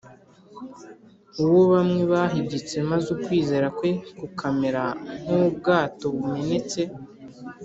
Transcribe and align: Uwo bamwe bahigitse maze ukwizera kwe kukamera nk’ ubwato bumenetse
Uwo 1.43 1.61
bamwe 1.73 2.01
bahigitse 2.11 2.75
maze 2.89 3.07
ukwizera 3.15 3.67
kwe 3.77 3.91
kukamera 4.19 4.83
nk’ 5.23 5.29
ubwato 5.43 6.05
bumenetse 6.15 6.81